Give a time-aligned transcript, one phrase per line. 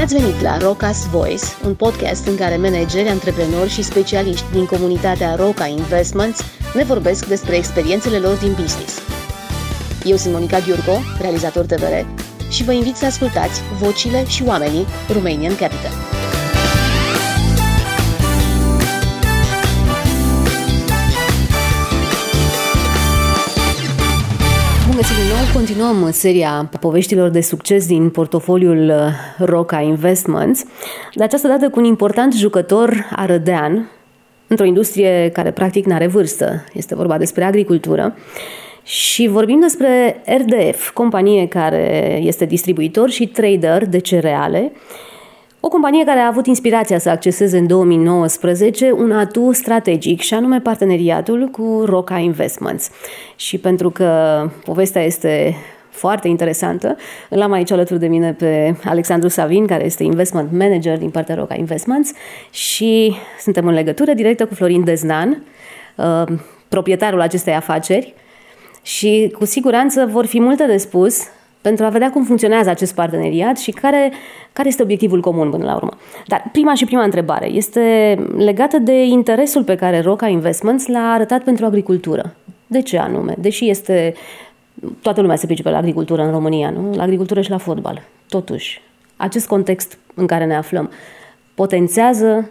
[0.00, 4.66] Bine ați venit la Rocas Voice, un podcast în care manageri, antreprenori și specialiști din
[4.66, 6.40] comunitatea Roca Investments
[6.74, 8.98] ne vorbesc despre experiențele lor din business.
[10.04, 12.06] Eu sunt Monica Ghiurco, realizator TVR,
[12.50, 16.19] și vă invit să ascultați vocile și oamenii Romanian Capital.
[25.00, 25.52] Găsit din nou.
[25.54, 30.64] Continuăm seria poveștilor de succes din portofoliul uh, Roca Investments,
[31.14, 33.90] de această dată cu un important jucător arădean,
[34.46, 36.64] într-o industrie care practic n-are vârstă.
[36.72, 38.16] Este vorba despre agricultură.
[38.82, 44.72] Și vorbim despre RDF, companie care este distribuitor și trader de cereale
[45.60, 50.60] o companie care a avut inspirația să acceseze în 2019 un atu strategic și anume
[50.60, 52.90] parteneriatul cu Roca Investments.
[53.36, 55.56] Și pentru că povestea este
[55.90, 56.96] foarte interesantă.
[57.28, 61.34] Îl am aici alături de mine pe Alexandru Savin, care este investment manager din partea
[61.34, 62.12] Roca Investments
[62.50, 65.42] și suntem în legătură directă cu Florin Deznan,
[65.96, 66.22] uh,
[66.68, 68.14] proprietarul acestei afaceri
[68.82, 71.22] și cu siguranță vor fi multe de spus
[71.60, 74.12] pentru a vedea cum funcționează acest parteneriat și care,
[74.52, 75.90] care este obiectivul comun până la urmă.
[76.26, 81.42] Dar prima și prima întrebare este legată de interesul pe care Roca Investments l-a arătat
[81.42, 82.34] pentru agricultură.
[82.66, 83.34] De ce anume?
[83.38, 84.14] Deși este...
[85.02, 86.94] Toată lumea se pricepe la agricultură în România, nu?
[86.94, 88.02] La agricultură și la fotbal.
[88.28, 88.80] Totuși,
[89.16, 90.90] acest context în care ne aflăm
[91.54, 92.50] potențează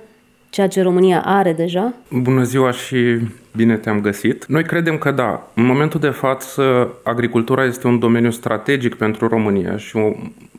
[0.50, 1.94] ceea ce România are deja?
[2.10, 2.98] Bună ziua și
[3.60, 4.46] bine te-am găsit.
[4.46, 9.78] Noi credem că da, în momentul de față agricultura este un domeniu strategic pentru România
[9.78, 10.12] și o,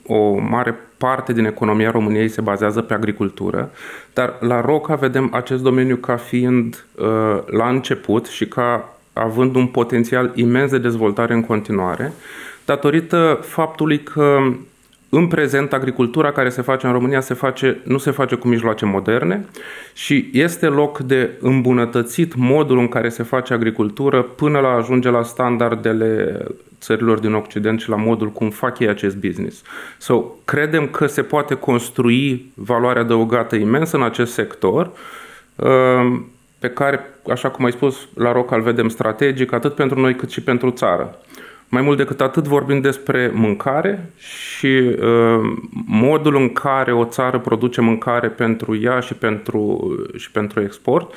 [0.06, 3.70] o mare parte din economia României se bazează pe agricultură,
[4.14, 7.06] dar la Roca vedem acest domeniu ca fiind uh,
[7.46, 12.12] la început și ca având un potențial imens de dezvoltare în continuare,
[12.64, 14.38] datorită faptului că
[15.12, 18.84] în prezent, agricultura care se face în România se face, nu se face cu mijloace
[18.84, 19.44] moderne
[19.94, 25.22] și este loc de îmbunătățit modul în care se face agricultură până la ajunge la
[25.22, 26.38] standardele
[26.80, 29.62] țărilor din Occident și la modul cum fac ei acest business.
[29.98, 34.90] So, credem că se poate construi valoare adăugată imensă în acest sector
[35.56, 40.30] um, pe care, așa cum ai spus, la Rocal vedem strategic atât pentru noi cât
[40.30, 41.18] și pentru țară.
[41.70, 45.40] Mai mult decât atât vorbim despre mâncare și uh,
[45.86, 51.14] modul în care o țară produce mâncare pentru ea și pentru, și pentru export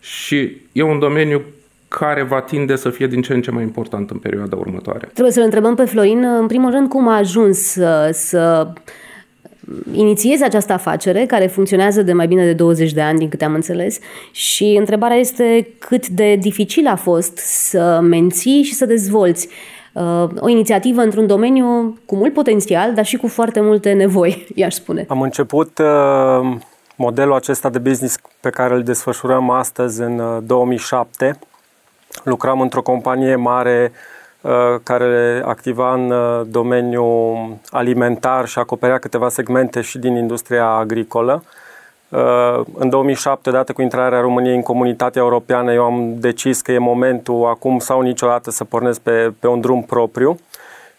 [0.00, 1.42] și e un domeniu
[1.88, 5.08] care va tinde să fie din ce în ce mai important în perioada următoare.
[5.12, 8.72] Trebuie să-l întrebăm pe Florin, în primul rând, cum a ajuns să, să
[9.92, 13.54] inițieze această afacere care funcționează de mai bine de 20 de ani, din câte am
[13.54, 13.98] înțeles,
[14.32, 19.73] și întrebarea este cât de dificil a fost să menții și să dezvolți Uh,
[20.40, 25.04] o inițiativă într-un domeniu cu mult potențial, dar și cu foarte multe nevoi, i-aș spune.
[25.08, 26.56] Am început uh,
[26.96, 31.38] modelul acesta de business pe care îl desfășurăm astăzi în 2007.
[31.40, 31.46] Uh,
[32.24, 33.92] Lucram într-o companie mare
[34.82, 36.12] care activa în
[36.50, 41.42] domeniul alimentar și acoperea câteva segmente și din industria agricolă.
[42.14, 46.78] Uh, în 2007, dată cu intrarea României în comunitatea europeană, eu am decis că e
[46.78, 50.38] momentul acum sau niciodată să pornesc pe, pe un drum propriu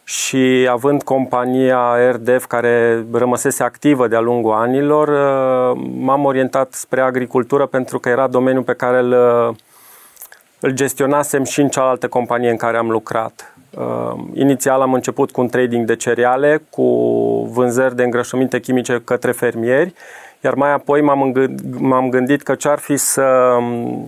[0.03, 7.65] și având compania RDF care rămăsese activă de-a lungul anilor, uh, m-am orientat spre agricultură
[7.65, 9.13] pentru că era domeniul pe care îl,
[10.59, 13.55] îl gestionasem și în cealaltă companie în care am lucrat.
[13.77, 16.83] Uh, inițial am început cu un trading de cereale, cu
[17.51, 19.93] vânzări de îngrășăminte chimice către fermieri
[20.45, 24.05] iar mai apoi m-am, gândit, m-am gândit că ce-ar fi să um,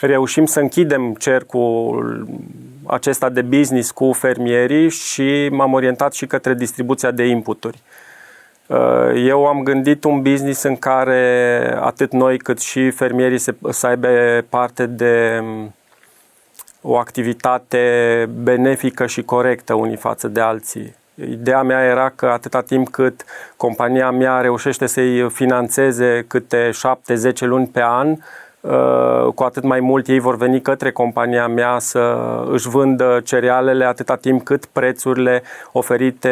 [0.00, 2.26] reușim să închidem cercul
[2.86, 7.78] acesta de business cu fermierii și m-am orientat și către distribuția de inputuri.
[8.66, 13.86] Uh, eu am gândit un business în care atât noi cât și fermierii se, să
[13.86, 14.08] aibă
[14.48, 15.74] parte de um,
[16.80, 17.82] o activitate
[18.42, 20.94] benefică și corectă unii față de alții.
[21.20, 23.24] Ideea mea era că atâta timp cât
[23.56, 28.47] compania mea reușește să-i financeze câte 7-10 luni pe an, Uh,
[29.34, 32.16] cu atât mai mult ei vor veni către compania mea să
[32.50, 36.30] își vândă cerealele atâta timp cât prețurile oferite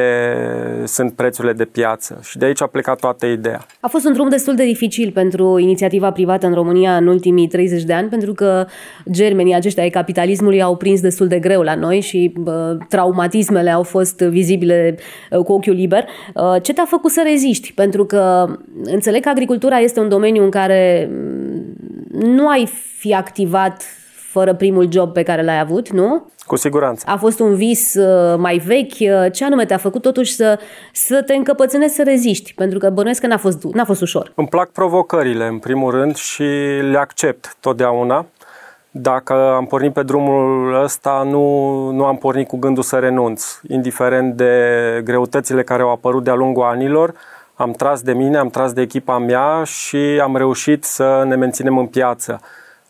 [0.85, 2.19] sunt prețurile de piață.
[2.23, 3.67] Și de aici a plecat toată ideea.
[3.81, 7.83] A fost un drum destul de dificil pentru inițiativa privată în România în ultimii 30
[7.83, 8.67] de ani, pentru că
[9.11, 12.53] germenii aceștia ai capitalismului au prins destul de greu la noi și uh,
[12.89, 14.97] traumatismele au fost vizibile
[15.31, 16.05] uh, cu ochiul liber.
[16.35, 17.73] Uh, ce te-a făcut să reziști?
[17.73, 18.47] Pentru că
[18.85, 21.11] înțeleg că agricultura este un domeniu în care
[22.19, 22.67] nu ai
[22.99, 23.83] fi activat
[24.31, 26.31] fără primul job pe care l-ai avut, nu?
[26.47, 27.05] Cu siguranță.
[27.09, 29.31] A fost un vis uh, mai vechi?
[29.33, 30.59] Ce anume te-a făcut totuși să,
[30.93, 32.55] să te încăpățânezi să reziști?
[32.55, 34.33] Pentru că bănuiesc că n-a fost, n-a fost ușor.
[34.35, 36.43] Îmi plac provocările, în primul rând, și
[36.91, 38.27] le accept totdeauna.
[38.91, 43.61] Dacă am pornit pe drumul ăsta, nu, nu am pornit cu gândul să renunț.
[43.69, 44.53] Indiferent de
[45.05, 47.15] greutățile care au apărut de-a lungul anilor,
[47.57, 51.79] am tras de mine, am tras de echipa mea și am reușit să ne menținem
[51.79, 52.41] în piață.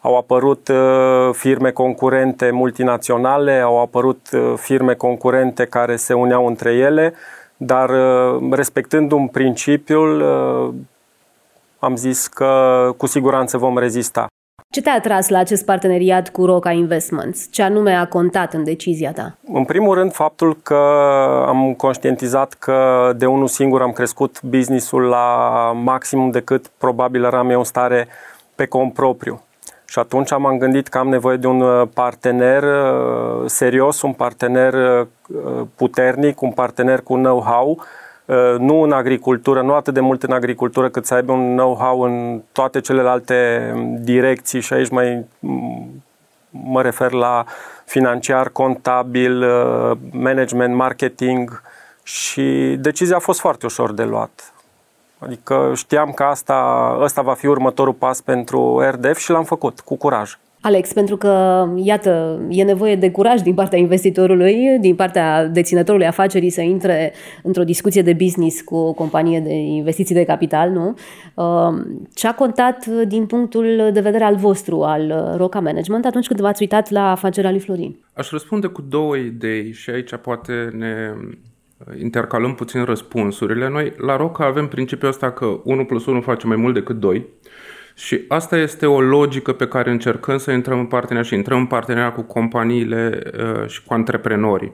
[0.01, 6.73] Au apărut uh, firme concurente multinaționale, au apărut uh, firme concurente care se uneau între
[6.73, 7.15] ele,
[7.57, 10.25] dar uh, respectând un principiul,
[11.79, 14.27] am zis că cu siguranță vom rezista.
[14.71, 17.47] Ce te-a atras la acest parteneriat cu Roca Investments?
[17.51, 19.37] Ce anume a contat în decizia ta?
[19.53, 20.75] În primul rând, faptul că
[21.47, 25.27] am conștientizat că de unul singur am crescut businessul la
[25.85, 28.09] maximum decât probabil eram eu în stare
[28.55, 29.43] pe cont propriu.
[29.85, 34.75] Și atunci am gândit că am nevoie de un uh, partener uh, serios, un partener
[34.75, 35.07] uh,
[35.75, 37.83] puternic, un partener cu know-how,
[38.59, 42.43] nu în agricultură, nu atât de mult în agricultură, cât să aibă un know-how în
[42.53, 45.25] toate celelalte direcții și aici mai
[46.51, 47.45] mă refer la
[47.85, 49.45] financiar, contabil,
[50.11, 51.63] management, marketing
[52.03, 54.53] și decizia a fost foarte ușor de luat.
[55.19, 56.55] Adică știam că asta,
[57.03, 60.39] asta va fi următorul pas pentru RDF și l-am făcut cu curaj.
[60.61, 66.51] Alex, pentru că, iată, e nevoie de curaj din partea investitorului, din partea deținătorului afacerii
[66.51, 67.13] să intre
[67.43, 70.95] într-o discuție de business cu o companie de investiții de capital, nu?
[71.45, 76.41] Um, ce a contat din punctul de vedere al vostru, al Roca Management, atunci când
[76.41, 77.97] v-ați uitat la afacerea lui Florin?
[78.13, 81.13] Aș răspunde cu două idei și aici poate ne
[82.01, 83.69] intercalăm puțin răspunsurile.
[83.69, 87.27] Noi la Roca avem principiul ăsta că 1 plus 1 face mai mult decât 2
[87.97, 91.67] și asta este o logică pe care încercăm să intrăm în parteneriat și intrăm în
[91.67, 94.73] parteneriat cu companiile uh, și cu antreprenorii.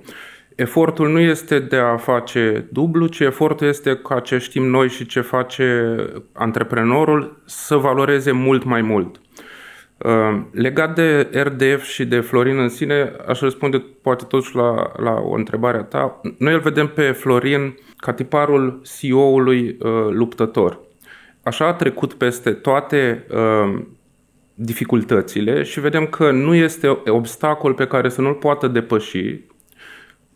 [0.55, 5.07] Efortul nu este de a face dublu, ci efortul este ca ce știm noi și
[5.07, 5.97] ce face
[6.33, 9.21] antreprenorul să valoreze mult mai mult.
[9.99, 15.13] Ehm, legat de RDF și de Florin în sine, aș răspunde poate totuși la, la
[15.13, 16.21] o întrebare a ta.
[16.39, 20.81] Noi îl vedem pe Florin ca tiparul CEO-ului uh, luptător.
[21.43, 23.83] Așa a trecut peste toate uh,
[24.55, 29.41] dificultățile și vedem că nu este obstacol pe care să nu-l poată depăși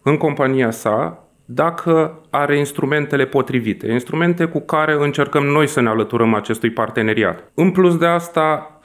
[0.03, 6.35] în compania sa dacă are instrumentele potrivite, instrumente cu care încercăm noi să ne alăturăm
[6.35, 7.51] acestui parteneriat.
[7.55, 8.76] În plus de asta,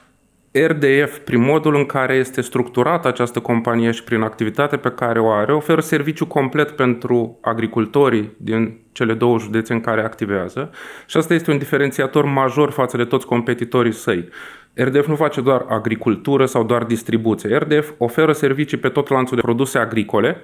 [0.52, 5.30] RDF, prin modul în care este structurată această companie și prin activitatea pe care o
[5.30, 10.70] are, oferă serviciu complet pentru agricultorii din cele două județe în care activează
[11.06, 14.28] și asta este un diferențiator major față de toți competitorii săi.
[14.74, 17.56] RDF nu face doar agricultură sau doar distribuție.
[17.56, 20.40] RDF oferă servicii pe tot lanțul de produse agricole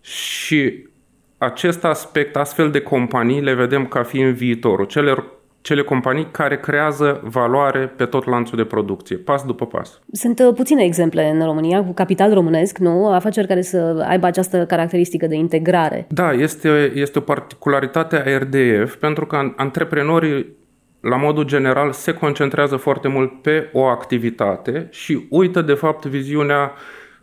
[0.00, 0.84] și
[1.38, 4.84] acest aspect, astfel de companii, le vedem ca fiind viitorul.
[4.84, 5.24] Cele
[5.66, 10.00] cele companii care creează valoare pe tot lanțul de producție, pas după pas.
[10.12, 13.12] Sunt uh, puține exemple în România cu capital românesc, nu?
[13.12, 16.06] Afaceri care să aibă această caracteristică de integrare.
[16.08, 20.46] Da, este, este o particularitate a RDF pentru că antreprenorii
[21.00, 26.72] la modul general se concentrează foarte mult pe o activitate și uită de fapt viziunea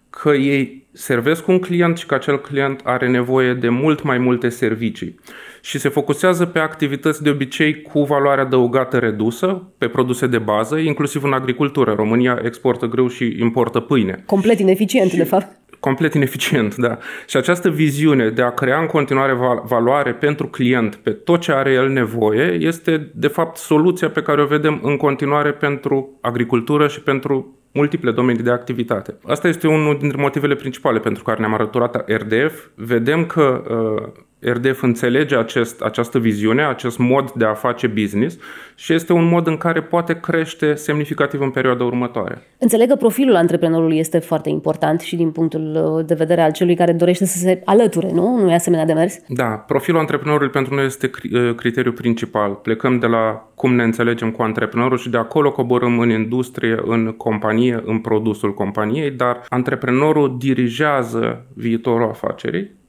[0.10, 4.50] că ei servesc un client și că acel client are nevoie de mult mai multe
[4.50, 5.20] servicii
[5.66, 10.78] și se focusează pe activități de obicei cu valoare adăugată redusă, pe produse de bază,
[10.78, 11.94] inclusiv în agricultură.
[11.94, 14.24] România exportă greu și importă pâine.
[14.26, 15.18] Complet ineficient, și...
[15.18, 16.98] de fapt complet ineficient, da.
[17.28, 21.72] Și această viziune de a crea în continuare valoare pentru client pe tot ce are
[21.72, 27.02] el nevoie este, de fapt, soluția pe care o vedem în continuare pentru agricultură și
[27.02, 29.18] pentru multiple domenii de activitate.
[29.24, 32.66] Asta este unul dintre motivele principale pentru care ne-am arăturat RDF.
[32.76, 38.38] Vedem că uh, RDF înțelege acest, această viziune, acest mod de a face business
[38.76, 42.42] și este un mod în care poate crește semnificativ în perioada următoare.
[42.58, 46.76] Înțeleg că profilul antreprenorului este foarte important și din punctul uh, de vedere al celui
[46.76, 48.38] care dorește să se alăture, nu?
[48.38, 49.20] Nu e asemenea de mers?
[49.28, 52.54] Da, profilul antreprenorului pentru noi este uh, criteriul principal.
[52.54, 57.14] Plecăm de la cum ne înțelegem cu antreprenorul și de acolo coborâm în industrie, în
[57.18, 62.82] companie, în produsul companiei, dar antreprenorul dirigează viitorul afacerii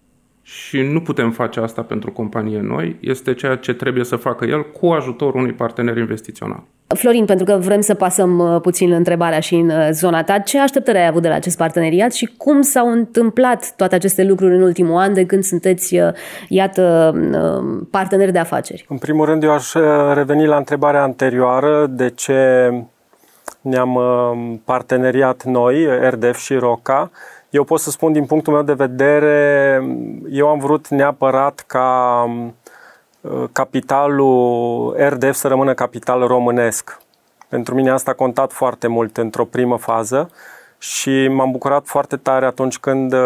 [0.46, 4.70] și nu putem face asta pentru companie noi, este ceea ce trebuie să facă el
[4.70, 6.62] cu ajutorul unui partener investițional.
[6.86, 10.60] Florin, pentru că vrem să pasăm uh, puțin întrebarea și în uh, zona ta, ce
[10.60, 14.62] așteptări ai avut de la acest parteneriat și cum s-au întâmplat toate aceste lucruri în
[14.62, 16.12] ultimul an de când sunteți, uh,
[16.48, 17.14] iată,
[17.90, 18.84] parteneri de afaceri?
[18.88, 19.72] În primul rând, eu aș
[20.14, 22.70] reveni la întrebarea anterioară, de ce
[23.60, 23.98] ne-am
[24.64, 27.10] parteneriat noi, RDF și ROCA,
[27.54, 29.82] Eu pot să spun din punctul meu de vedere,
[30.30, 32.22] eu am vrut neapărat ca
[33.20, 36.98] uh, capitalul RDF să rămână capital românesc.
[37.48, 40.30] Pentru mine asta a contat foarte mult într-o primă fază
[40.84, 43.18] și m-am bucurat foarte tare atunci când uh,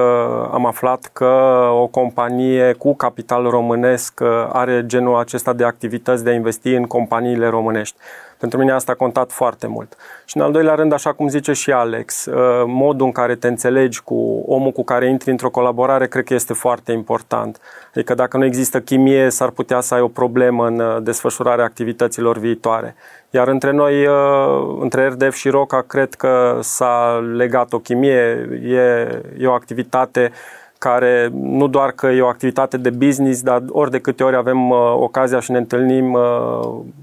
[0.52, 1.24] am aflat că
[1.72, 6.84] o companie cu capital românesc uh, are genul acesta de activități de a investi în
[6.84, 7.96] companiile românești.
[8.38, 9.96] Pentru mine asta a contat foarte mult.
[10.24, 12.34] Și în al doilea rând, așa cum zice și Alex, uh,
[12.66, 16.52] modul în care te înțelegi cu omul cu care intri într-o colaborare, cred că este
[16.52, 17.60] foarte important.
[17.94, 22.38] Adică dacă nu există chimie, s-ar putea să ai o problemă în uh, desfășurarea activităților
[22.38, 22.94] viitoare.
[23.30, 29.22] Iar între noi, uh, între RDF și ROCA, cred că s-a legat o chimie, e,
[29.38, 30.32] e o activitate
[30.78, 34.70] care nu doar că e o activitate de business, dar ori de câte ori avem
[34.70, 36.20] uh, ocazia și ne întâlnim, uh,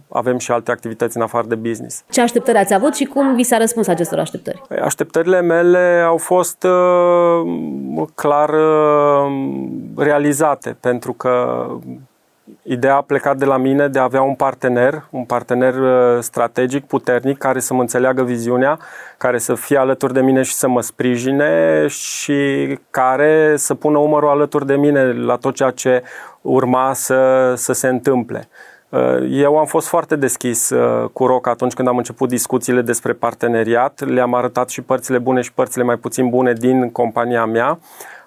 [0.10, 2.04] avem și alte activități în afară de business.
[2.10, 4.62] Ce așteptări ați avut și cum vi s-a răspuns acestor așteptări?
[4.68, 9.32] Păi, așteptările mele au fost uh, clar uh,
[9.96, 11.66] realizate, pentru că
[12.68, 16.86] Ideea a plecat de la mine de a avea un partener, un partener uh, strategic,
[16.86, 18.80] puternic, care să mă înțeleagă viziunea,
[19.18, 24.30] care să fie alături de mine și să mă sprijine și care să pună umărul
[24.30, 26.04] alături de mine la tot ceea ce
[26.42, 28.48] urma să, să se întâmple.
[28.90, 33.14] Uh, eu am fost foarte deschis uh, cu Roc atunci când am început discuțiile despre
[33.14, 34.08] parteneriat.
[34.08, 37.80] Le-am arătat și părțile bune și părțile mai puțin bune din compania mea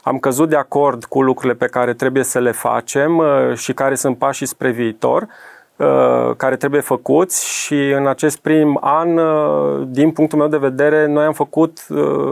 [0.08, 3.94] am căzut de acord cu lucrurile pe care trebuie să le facem uh, și care
[3.94, 5.22] sunt pașii spre viitor.
[5.22, 5.28] uh,
[6.36, 11.24] care trebuie făcuți și în acest prim an, uh, din punctul meu de vedere, noi
[11.24, 11.86] am făcut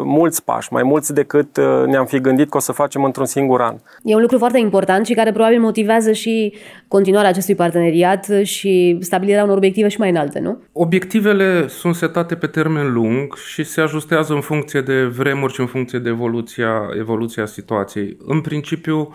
[0.04, 3.76] mulți pași, mai mulți decât ne-am fi gândit că o să facem într-un singur an.
[4.02, 6.54] E un lucru foarte important și care probabil motivează și
[6.88, 10.62] continuarea acestui parteneriat și stabilirea unor obiective și mai înalte, nu?
[10.72, 15.66] Obiectivele sunt setate pe termen lung și se ajustează în funcție de vremuri și în
[15.66, 18.16] funcție de evoluția, evoluția situației.
[18.26, 19.14] În principiu,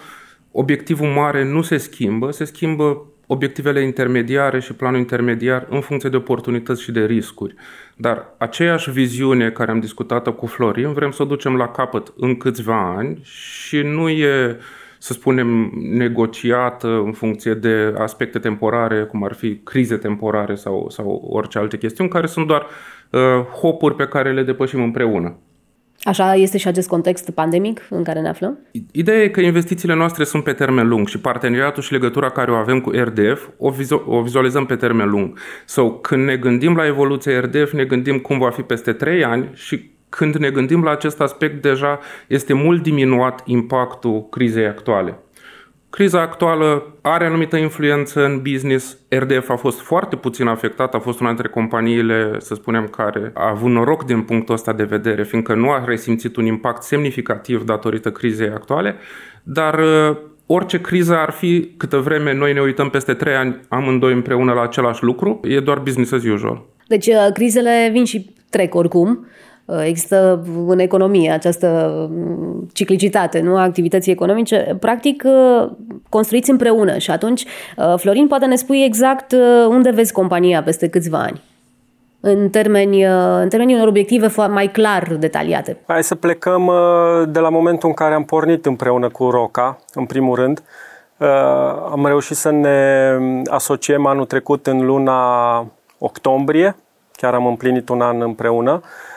[0.52, 6.16] obiectivul mare nu se schimbă, se schimbă obiectivele intermediare și planul intermediar în funcție de
[6.16, 7.56] oportunități și de riscuri.
[7.96, 12.38] Dar aceeași viziune care am discutat-o cu Florin, vrem să o ducem la capăt în
[12.38, 14.58] câțiva ani și nu e
[14.98, 21.28] să spunem, negociată în funcție de aspecte temporare, cum ar fi crize temporare sau, sau
[21.30, 22.66] orice alte chestiuni, care sunt doar
[23.10, 23.20] uh,
[23.60, 25.36] hopuri pe care le depășim împreună.
[26.04, 28.60] Așa este și acest context pandemic în care ne aflăm?
[28.92, 32.56] Ideea e că investițiile noastre sunt pe termen lung și parteneriatul și legătura care o
[32.56, 35.40] avem cu RDF o, vizu- o vizualizăm pe termen lung.
[35.66, 39.24] Sau so, când ne gândim la evoluția RDF, ne gândim cum va fi peste 3
[39.24, 45.18] ani și când ne gândim la acest aspect, deja este mult diminuat impactul crizei actuale.
[45.92, 48.98] Criza actuală are anumită influență în business.
[49.10, 53.50] RDF a fost foarte puțin afectat, a fost una dintre companiile, să spunem, care a
[53.50, 58.12] avut noroc din punctul ăsta de vedere, fiindcă nu a resimțit un impact semnificativ datorită
[58.12, 58.96] crizei actuale,
[59.44, 64.14] dar uh, orice criză ar fi, câtă vreme noi ne uităm peste trei ani amândoi
[64.14, 66.66] împreună la același lucru, e doar business as usual.
[66.88, 69.28] Deci uh, crizele vin și trec oricum.
[69.72, 73.58] Uh, există în economie această mm, ciclicitate nu?
[73.58, 75.70] a activității economice, practic uh,
[76.10, 77.46] construiți împreună și atunci
[77.78, 79.36] uh, Florin poate ne spui exact
[79.68, 81.42] unde vezi compania peste câțiva ani
[82.20, 83.04] în termeni,
[83.42, 85.78] în termenii unor obiective mai clar detaliate.
[85.88, 86.72] Hai să plecăm
[87.28, 90.64] de la momentul în care am pornit împreună cu Roca, în primul rând.
[91.92, 93.18] Am reușit să ne
[93.50, 95.18] asociem anul trecut în luna
[95.98, 96.76] octombrie,
[97.12, 98.82] chiar am împlinit un an împreună.
[98.84, 99.11] Uh,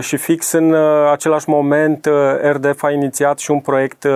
[0.00, 4.06] și fix în uh, același moment uh, RDF a inițiat și un proiect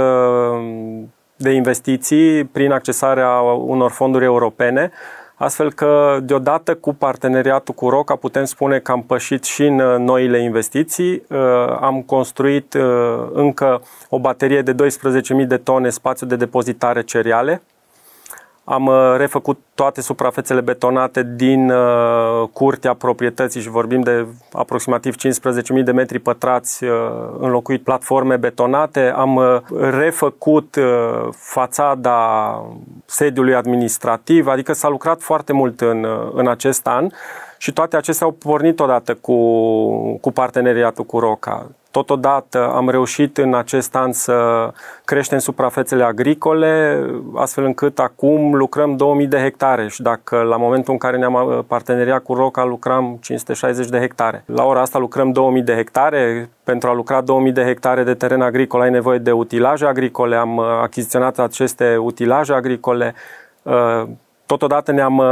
[1.37, 4.91] de investiții prin accesarea unor fonduri europene,
[5.35, 10.43] astfel că deodată cu parteneriatul cu ROCA putem spune că am pășit și în noile
[10.43, 11.23] investiții,
[11.81, 12.77] am construit
[13.33, 14.75] încă o baterie de
[15.43, 17.63] 12.000 de tone spațiu de depozitare cereale,
[18.71, 25.85] am uh, refăcut toate suprafețele betonate din uh, curtea proprietății și vorbim de aproximativ 15.000
[25.85, 26.91] de metri pătrați, uh,
[27.39, 29.13] înlocuit platforme betonate.
[29.17, 30.77] Am refăcut
[31.31, 32.21] fațada
[33.05, 37.09] sediului administrativ, adică s-a lucrat foarte mult în, în acest an
[37.59, 39.37] și toate acestea au pornit odată cu,
[40.21, 41.71] cu parteneriatul cu ROCA.
[41.91, 44.69] Totodată am reușit în acest an să
[45.05, 47.03] creștem suprafețele agricole,
[47.35, 51.59] astfel încât acum lucrăm 2000 de hectare și dacă la momentul în care ne-am uh,
[51.67, 54.43] parteneriat cu Roca lucram 560 de hectare.
[54.47, 56.51] La ora asta lucrăm 2000 de hectare.
[56.65, 60.37] Pentru a lucra 2000 de hectare de teren agricol ai nevoie de utilaje agricole.
[60.37, 63.15] Am uh, achiziționat aceste utilaje agricole.
[63.63, 64.03] Uh,
[64.47, 65.23] totodată ne-am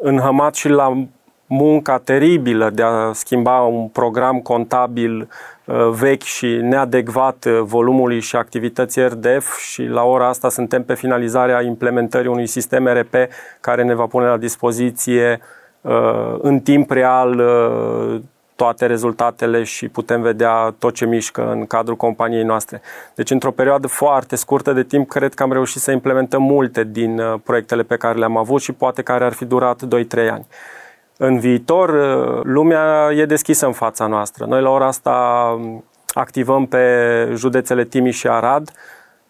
[0.00, 1.06] înhămat și la
[1.54, 5.28] munca teribilă de a schimba un program contabil
[5.64, 10.94] uh, vechi și neadecvat uh, volumului și activității RDF și la ora asta suntem pe
[10.94, 13.14] finalizarea implementării unui sistem RP
[13.60, 15.40] care ne va pune la dispoziție
[15.80, 17.42] uh, în timp real
[18.56, 22.80] toate rezultatele și putem vedea tot ce mișcă în cadrul companiei noastre.
[23.14, 27.20] Deci, într-o perioadă foarte scurtă de timp, cred că am reușit să implementăm multe din
[27.44, 30.46] proiectele pe care le-am avut și poate care ar fi durat 2-3 ani.
[31.16, 34.44] În viitor, uh, lumea e deschisă în fața noastră.
[34.44, 35.12] Noi la ora asta
[35.56, 36.84] um, activăm pe
[37.34, 38.72] județele Timiș și Arad,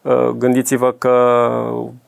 [0.05, 1.11] Uh, gândiți-vă că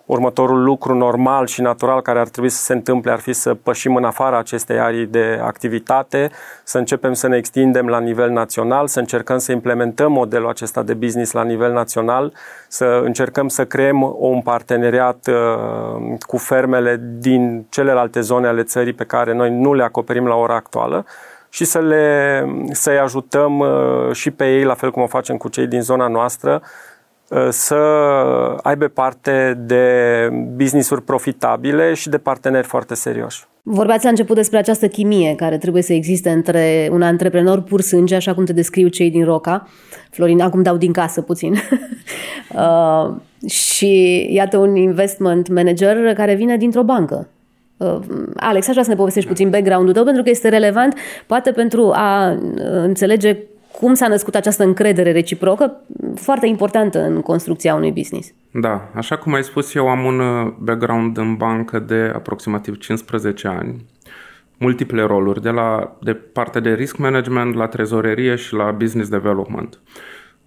[0.06, 3.96] următorul lucru normal și natural care ar trebui să se întâmple ar fi să pășim
[3.96, 6.30] în afara acestei arii de activitate,
[6.64, 10.94] să începem să ne extindem la nivel național, să încercăm să implementăm modelul acesta de
[10.94, 12.32] business la nivel național,
[12.68, 19.04] să încercăm să creăm un parteneriat uh, cu fermele din celelalte zone ale țării pe
[19.04, 21.04] care noi nu le acoperim la ora actuală
[21.48, 25.48] și să le, să-i ajutăm uh, și pe ei, la fel cum o facem cu
[25.48, 26.95] cei din zona noastră, Uh,
[27.50, 27.75] să
[28.62, 33.47] aibă parte de business-uri profitabile și de parteneri foarte serioși.
[33.68, 38.14] Vorbeați la început despre această chimie care trebuie să existe între un antreprenor pur sânge,
[38.14, 39.68] așa cum te descriu cei din Roca.
[40.11, 41.52] Florin, acum dau din casă puțin.
[42.54, 43.14] uh,
[43.49, 47.28] și iată un investment manager care vine dintr-o bancă.
[47.76, 47.99] Uh,
[48.37, 50.95] Alex, aș vrea să ne povestești puțin background-ul tău pentru că este relevant,
[51.26, 52.38] poate pentru a uh,
[52.73, 53.37] înțelege
[53.78, 55.80] cum s-a născut această încredere reciprocă,
[56.14, 58.33] foarte importantă în construcția unui business.
[58.50, 63.49] Da, așa cum ai spus, eu am un uh, background în bancă de aproximativ 15
[63.49, 63.85] ani,
[64.59, 69.80] multiple roluri, de la de partea de risk management la trezorerie și la business development.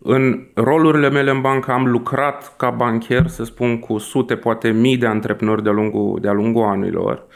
[0.01, 4.97] În rolurile mele în bancă am lucrat ca bancher, să spun, cu sute, poate mii
[4.97, 7.27] de antreprenori de-a lungul, de-a lungul anilor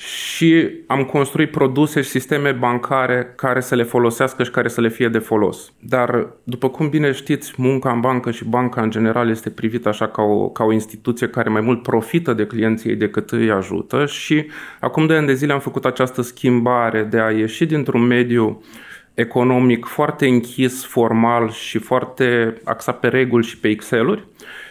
[0.00, 4.88] și am construit produse și sisteme bancare care să le folosească și care să le
[4.88, 5.72] fie de folos.
[5.80, 10.08] Dar, după cum bine știți, munca în bancă și banca în general este privită așa
[10.08, 14.06] ca o, ca o instituție care mai mult profită de clienții ei decât îi ajută
[14.06, 14.46] și
[14.80, 18.62] acum de ani de zile am făcut această schimbare de a ieși dintr-un mediu
[19.14, 24.26] economic foarte închis, formal și foarte axat pe reguli și pe Excel-uri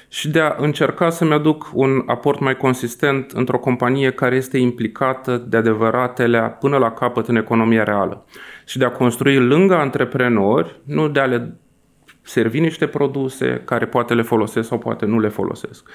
[0.09, 5.45] și de a încerca să-mi aduc un aport mai consistent într-o companie care este implicată
[5.47, 8.25] de adevăratele până la capăt în economia reală
[8.65, 11.55] și de a construi lângă antreprenori, nu de a le
[12.21, 15.89] servi niște produse care poate le folosesc sau poate nu le folosesc.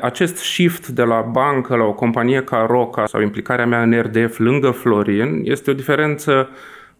[0.00, 4.38] Acest shift de la bancă la o companie ca Roca sau implicarea mea în RDF
[4.38, 6.48] lângă Florin este o diferență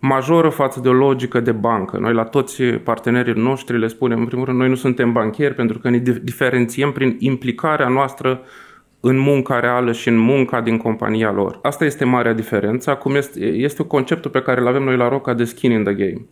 [0.00, 1.98] majoră față de o logică de bancă.
[1.98, 5.78] Noi la toți partenerii noștri le spunem, în primul rând, noi nu suntem banchieri pentru
[5.78, 8.40] că ne diferențiem prin implicarea noastră
[9.00, 11.58] în munca reală și în munca din compania lor.
[11.62, 12.90] Asta este marea diferență.
[12.90, 15.94] Acum este, este conceptul pe care îl avem noi la Roca de skin in the
[15.94, 16.26] game.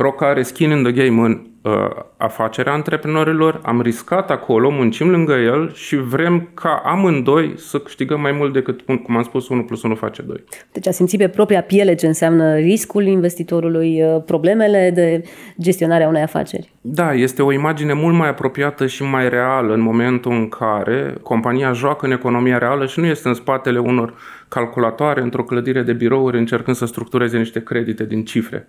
[0.00, 1.72] Roca are skin in the game în uh,
[2.16, 8.32] afacerea antreprenorilor, am riscat acolo, muncim lângă el și vrem ca amândoi să câștigăm mai
[8.32, 10.44] mult decât, cum am spus, 1 plus 1 face 2.
[10.72, 15.22] Deci a simțit pe propria piele ce înseamnă riscul investitorului, uh, problemele de
[15.60, 16.72] gestionare a unei afaceri.
[16.80, 21.72] Da, este o imagine mult mai apropiată și mai reală în momentul în care compania
[21.72, 24.14] joacă în economia reală și nu este în spatele unor
[24.48, 28.68] calculatoare într-o clădire de birouri încercând să structureze niște credite din cifre.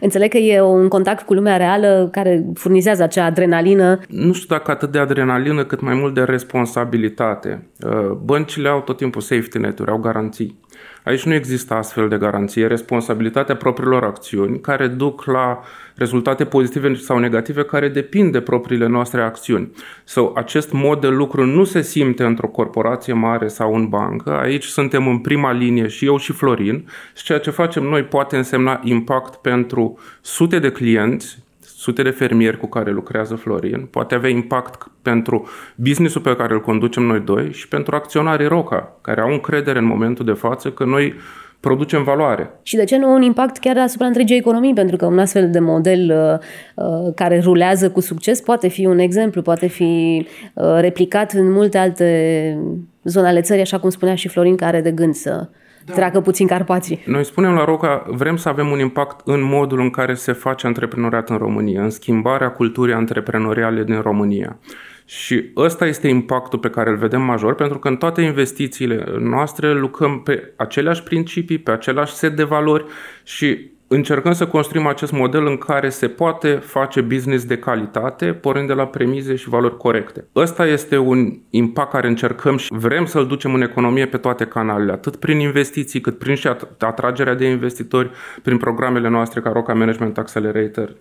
[0.00, 3.98] Înțeleg că e un contact cu lumea reală care furnizează acea adrenalină.
[4.08, 7.66] Nu știu dacă atât de adrenalină, cât mai mult de responsabilitate.
[7.86, 10.60] Uh, băncile au tot timpul safety net-uri, au garanții.
[11.04, 15.60] Aici nu există astfel de garanție, responsabilitatea propriilor acțiuni care duc la
[15.94, 19.70] rezultate pozitive sau negative care depind de propriile noastre acțiuni.
[20.04, 24.38] Sau so, acest mod de lucru nu se simte într-o corporație mare sau în bancă.
[24.38, 28.36] Aici suntem în prima linie și eu și Florin și ceea ce facem noi poate
[28.36, 31.38] însemna impact pentru sute de clienți
[31.80, 36.60] sute de fermieri cu care lucrează Florin, poate avea impact pentru businessul pe care îl
[36.60, 40.84] conducem noi doi și pentru acționarii Roca, care au încredere în momentul de față că
[40.84, 41.14] noi
[41.60, 42.50] producem valoare.
[42.62, 44.74] Și de ce nu un impact chiar asupra întregii economii?
[44.74, 48.98] Pentru că un astfel de model uh, uh, care rulează cu succes poate fi un
[48.98, 52.58] exemplu, poate fi uh, replicat în multe alte
[53.04, 55.48] zone ale țării, așa cum spunea și Florin, care are de gând să
[55.84, 55.92] da.
[55.92, 57.02] treacă puțin Carpații.
[57.06, 60.66] Noi spunem la Roca, vrem să avem un impact în modul în care se face
[60.66, 64.58] antreprenoriat în România, în schimbarea culturii antreprenoriale din România.
[65.04, 69.72] Și ăsta este impactul pe care îl vedem major, pentru că în toate investițiile noastre
[69.72, 72.84] lucrăm pe aceleași principii, pe același set de valori
[73.24, 78.66] și încercăm să construim acest model în care se poate face business de calitate, pornind
[78.66, 80.24] de la premize și valori corecte.
[80.36, 84.92] Ăsta este un impact care încercăm și vrem să-l ducem în economie pe toate canalele,
[84.92, 86.48] atât prin investiții, cât prin și
[86.78, 88.10] atragerea de investitori,
[88.42, 90.94] prin programele noastre ca Roca Management Accelerator.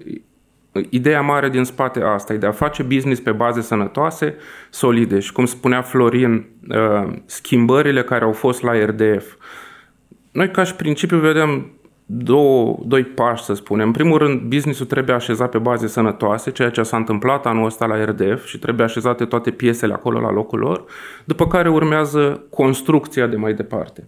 [0.89, 4.35] Ideea mare din spate asta e de a face business pe baze sănătoase,
[4.69, 9.35] solide și, cum spunea Florin, uh, schimbările care au fost la RDF.
[10.31, 11.71] Noi ca și principiu vedem
[12.11, 13.85] două, doi pași, să spunem.
[13.85, 17.85] În primul rând, businessul trebuie așezat pe baze sănătoase, ceea ce s-a întâmplat anul ăsta
[17.85, 20.83] la RDF și trebuie așezate toate piesele acolo la locul lor,
[21.25, 24.07] după care urmează construcția de mai departe.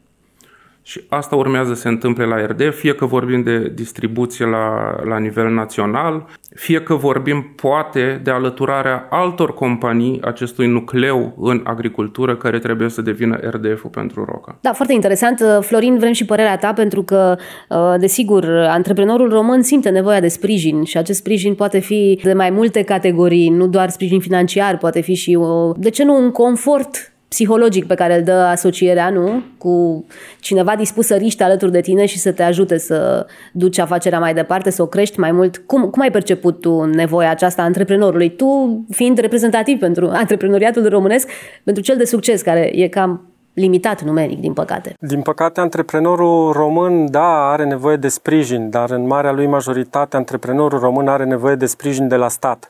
[0.84, 5.18] Și asta urmează să se întâmple la RD, fie că vorbim de distribuție la, la
[5.18, 12.60] nivel național, fie că vorbim poate de alăturarea altor companii acestui nucleu în agricultură care
[12.60, 14.58] trebuie să devină RDF-ul pentru Roca.
[14.62, 15.42] Da, foarte interesant.
[15.60, 17.36] Florin, vrem și părerea ta pentru că,
[17.70, 22.50] uh, desigur, antreprenorul român simte nevoia de sprijin și acest sprijin poate fi de mai
[22.50, 27.12] multe categorii, nu doar sprijin financiar, poate fi și, o, de ce nu, un confort
[27.34, 29.44] psihologic pe care îl dă asocierea, nu?
[29.58, 30.06] Cu
[30.40, 34.34] cineva dispus să riște alături de tine și să te ajute să duci afacerea mai
[34.34, 35.58] departe, să o crești mai mult.
[35.58, 38.36] Cum, cum ai perceput tu nevoia aceasta a antreprenorului?
[38.36, 41.30] Tu fiind reprezentativ pentru antreprenoriatul românesc,
[41.64, 44.94] pentru cel de succes, care e cam limitat numeric, din păcate.
[45.00, 50.80] Din păcate, antreprenorul român, da, are nevoie de sprijin, dar în marea lui majoritate, antreprenorul
[50.80, 52.68] român are nevoie de sprijin de la stat.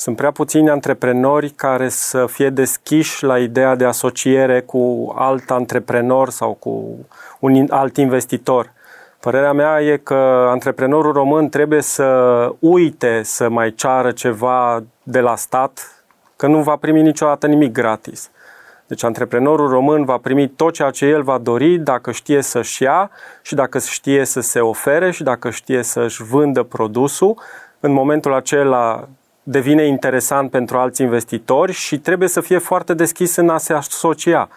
[0.00, 6.30] Sunt prea puțini antreprenori care să fie deschiși la ideea de asociere cu alt antreprenor
[6.30, 6.98] sau cu
[7.40, 8.72] un alt investitor.
[9.20, 12.06] Părerea mea e că antreprenorul român trebuie să
[12.58, 16.04] uite să mai ceară ceva de la stat,
[16.36, 18.30] că nu va primi niciodată nimic gratis.
[18.86, 23.10] Deci antreprenorul român va primi tot ceea ce el va dori dacă știe să-și ia
[23.42, 27.38] și dacă știe să se ofere și dacă știe să-și vândă produsul.
[27.80, 29.08] În momentul acela
[29.42, 34.48] devine interesant pentru alți investitori și trebuie să fie foarte deschis în a se asocia.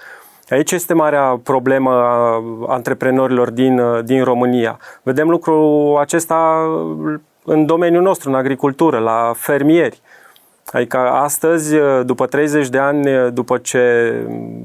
[0.50, 4.80] Aici este marea problemă a antreprenorilor din, din România.
[5.04, 6.67] Vedem lucrul acesta
[7.46, 10.02] în domeniul nostru, în agricultură, la fermieri.
[10.72, 14.13] Adică astăzi, după 30 de ani, după ce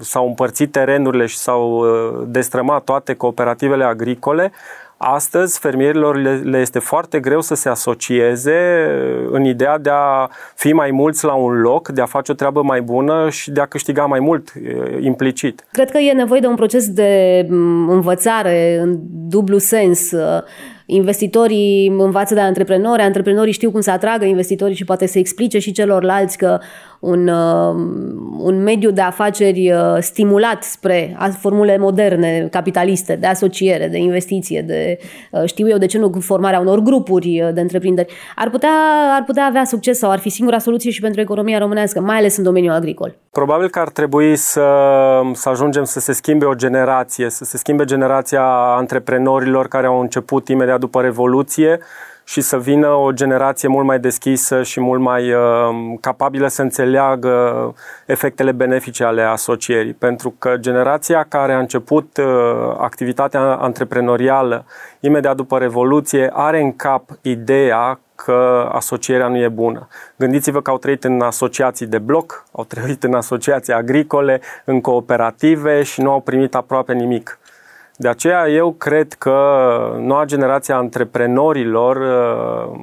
[0.01, 1.87] s-au împărțit terenurile și s-au
[2.27, 4.53] destrămat toate cooperativele agricole,
[5.01, 8.87] Astăzi, fermierilor le, le este foarte greu să se asocieze
[9.31, 12.63] în ideea de a fi mai mulți la un loc, de a face o treabă
[12.63, 14.53] mai bună și de a câștiga mai mult
[15.01, 15.65] implicit.
[15.73, 17.47] Cred că e nevoie de un proces de
[17.89, 20.11] învățare în dublu sens
[20.91, 25.73] investitorii învață de antreprenori, antreprenorii știu cum să atragă investitorii și poate să explice și
[25.73, 26.59] celorlalți că
[27.01, 27.75] un, uh,
[28.39, 34.99] un mediu de afaceri uh, stimulat spre formule moderne, capitaliste, de asociere, de investiție, de
[35.31, 38.71] uh, știu eu de ce nu formarea unor grupuri de întreprinderi, ar putea,
[39.17, 42.37] ar putea avea succes sau ar fi singura soluție și pentru economia românească, mai ales
[42.37, 43.15] în domeniul agricol.
[43.31, 44.67] Probabil că ar trebui să,
[45.33, 48.43] să ajungem să se schimbe o generație, să se schimbe generația
[48.77, 51.81] antreprenorilor care au început imediat după Revoluție
[52.29, 55.41] și să vină o generație mult mai deschisă și mult mai uh,
[56.01, 57.75] capabilă să înțeleagă
[58.07, 59.93] efectele benefice ale asocierii.
[59.93, 62.25] Pentru că generația care a început uh,
[62.79, 64.65] activitatea antreprenorială
[65.01, 69.89] imediat după Revoluție are în cap ideea că asocierea nu e bună.
[70.17, 75.83] Gândiți-vă că au trăit în asociații de bloc, au trăit în asociații agricole, în cooperative
[75.83, 77.39] și nu au primit aproape nimic.
[78.01, 79.35] De aceea eu cred că
[79.99, 82.81] noua generație a antreprenorilor uh,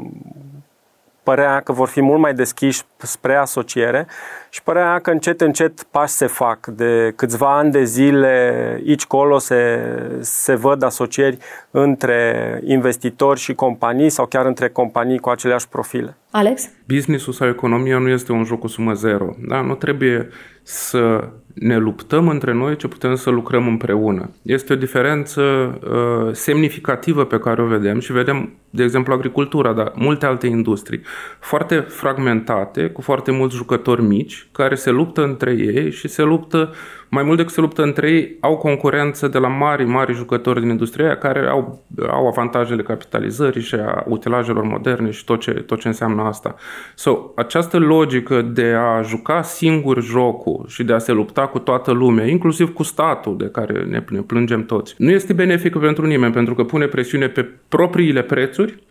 [1.23, 4.07] părea că vor fi mult mai deschiși spre asociere
[4.49, 6.67] și părea că încet, încet pași se fac.
[6.67, 8.53] De câțiva ani de zile,
[8.85, 9.79] aici colo se,
[10.19, 11.37] se văd asocieri
[11.71, 16.17] între investitori și companii sau chiar între companii cu aceleași profile.
[16.31, 16.69] Alex?
[16.87, 19.35] Businessul sau economia nu este un joc cu sumă zero.
[19.47, 19.61] Da?
[19.61, 20.29] Nu trebuie
[20.63, 24.29] să ne luptăm între noi, ce putem să lucrăm împreună.
[24.41, 29.91] Este o diferență uh, semnificativă pe care o vedem și vedem, de exemplu, agricultura, dar
[29.95, 31.01] multe alte industrii,
[31.39, 36.73] foarte fragmentate, cu foarte mulți jucători mici, care se luptă între ei și se luptă
[37.15, 40.69] mai mult decât se luptă între ei, au concurență de la mari, mari jucători din
[40.69, 45.87] industria care au, au avantajele capitalizării și a utilajelor moderne și tot ce, tot ce
[45.87, 46.55] înseamnă asta.
[46.95, 51.91] So, această logică de a juca singur jocul și de a se lupta cu toată
[51.91, 56.33] lumea, inclusiv cu statul de care ne, ne plângem toți, nu este benefică pentru nimeni,
[56.33, 58.83] pentru că pune presiune pe propriile prețuri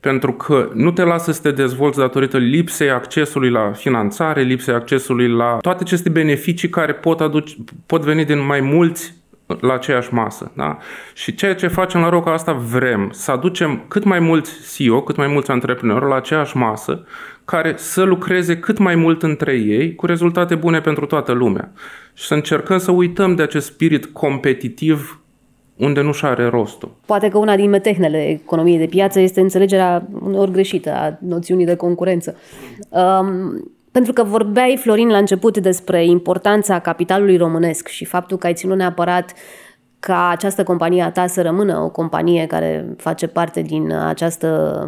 [0.00, 5.28] pentru că nu te lasă să te dezvolți datorită lipsei accesului la finanțare, lipsei accesului
[5.28, 7.54] la toate aceste beneficii care pot, aduce,
[7.86, 9.14] pot veni din mai mulți
[9.60, 10.52] la aceeași masă.
[10.54, 10.78] Da?
[11.14, 15.16] Și ceea ce facem la Roca asta vrem să aducem cât mai mulți CEO, cât
[15.16, 17.04] mai mulți antreprenori la aceeași masă,
[17.46, 21.72] care să lucreze cât mai mult între ei cu rezultate bune pentru toată lumea.
[22.14, 25.20] Și să încercăm să uităm de acest spirit competitiv
[25.76, 26.94] unde nu și are rostul.
[27.06, 31.74] Poate că una din metehnele economiei de piață este înțelegerea uneori greșită a noțiunii de
[31.74, 32.36] concurență.
[32.88, 38.54] Um, pentru că vorbeai, Florin, la început despre importanța capitalului românesc și faptul că ai
[38.54, 39.32] ținut neapărat
[39.98, 44.80] ca această companie a ta să rămână o companie care face parte din această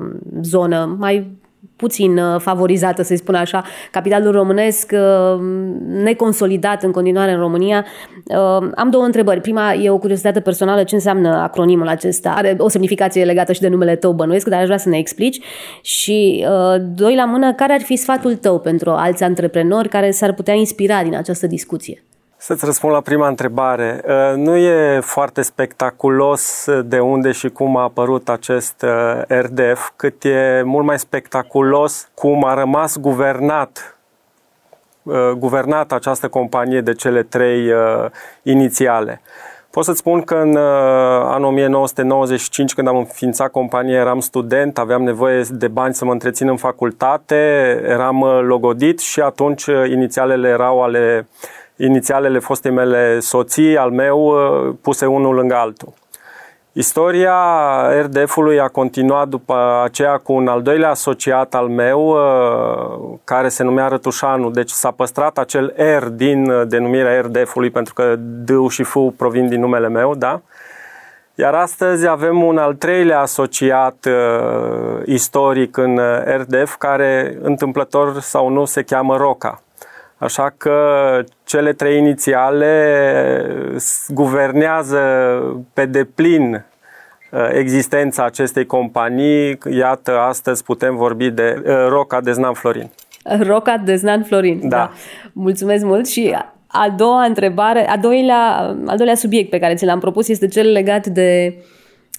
[0.42, 1.36] zonă mai
[1.78, 5.40] puțin uh, favorizată, să-i spun așa, capitalul românesc uh,
[5.86, 7.84] neconsolidat în continuare în România.
[8.24, 9.40] Uh, am două întrebări.
[9.40, 12.30] Prima e o curiozitate personală, ce înseamnă acronimul acesta?
[12.30, 15.40] Are o semnificație legată și de numele tău, bănuiesc, dar aș vrea să ne explici.
[15.80, 16.46] Și
[16.94, 21.02] doi la mână, care ar fi sfatul tău pentru alți antreprenori care s-ar putea inspira
[21.02, 22.07] din această discuție?
[22.48, 24.00] Să-ți răspund la prima întrebare.
[24.06, 30.24] Uh, nu e foarte spectaculos de unde și cum a apărut acest uh, RDF, cât
[30.24, 33.98] e mult mai spectaculos cum a rămas guvernat
[35.02, 37.72] uh, guvernat această companie de cele trei
[38.42, 39.20] inițiale.
[39.70, 40.56] Pot să-ți spun că în
[41.26, 46.48] anul 1995, când am înființat compania, eram student, aveam nevoie de bani să mă întrețin
[46.48, 47.34] în facultate,
[47.86, 51.26] eram logodit și atunci inițialele erau ale
[51.78, 55.92] inițialele fostei mele soții, al meu, uh, puse unul lângă altul.
[56.78, 57.34] Istoria
[58.00, 63.62] RDF-ului a continuat după aceea cu un al doilea asociat al meu, uh, care se
[63.62, 64.50] numea Rătușanu.
[64.50, 69.48] Deci s-a păstrat acel R din uh, denumirea RDF-ului, pentru că D și F provin
[69.48, 70.40] din numele meu, da?
[71.34, 78.64] Iar astăzi avem un al treilea asociat uh, istoric în RDF, care întâmplător sau nu
[78.64, 79.62] se cheamă Roca.
[80.18, 80.74] Așa că
[81.44, 82.72] cele trei inițiale
[84.08, 84.98] guvernează
[85.72, 86.64] pe deplin
[87.30, 89.58] uh, existența acestei companii.
[89.70, 92.90] Iată, astăzi putem vorbi de uh, Roca Deznan Florin.
[93.40, 94.76] Roca Deznan Florin, da.
[94.76, 94.90] da.
[95.32, 100.00] Mulțumesc mult și a doua întrebare, a doilea, al doilea subiect pe care ți l-am
[100.00, 101.64] propus este cel legat de uh,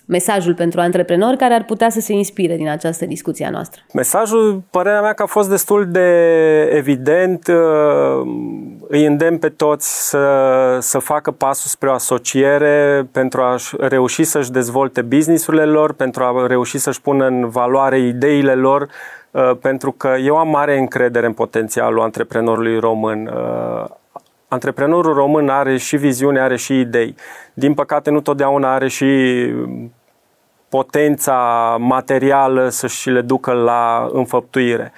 [0.10, 3.82] mesajul pentru antreprenori care ar putea să se inspire din această discuție a noastră?
[3.93, 6.10] Mesajul, părerea mea că a fost destul de
[6.72, 7.48] evident.
[7.48, 8.28] Uh,
[8.88, 14.52] îi îndemn pe toți să, să facă pasul spre o asociere pentru a reuși să-și
[14.52, 18.88] dezvolte businessurile lor, pentru a reuși să-și pună în valoare ideile lor,
[19.32, 23.32] uh, pentru că eu am mare încredere în potențialul antreprenorului român.
[23.34, 23.89] Uh,
[24.48, 27.15] antreprenorul român are și viziune, are și idei.
[27.54, 29.06] Din păcate, nu totdeauna are și
[30.70, 34.92] potența materială să și le ducă la înfăptuire.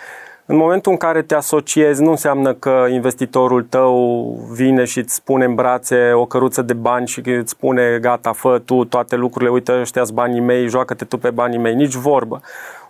[0.46, 5.46] În momentul în care te asociezi, nu înseamnă că investitorul tău vine și îți spune
[5.46, 9.80] în brațe o căruță de bani și îți spune gata, fă tu toate lucrurile, uite
[9.80, 12.42] ăștia banii mei, joacă-te tu pe banii mei, nici vorbă